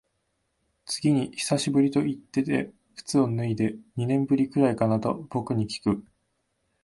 [0.87, 6.03] 次に久しぶりと言ってて靴を脱いで、二年ぶりくらいかなと僕にきく。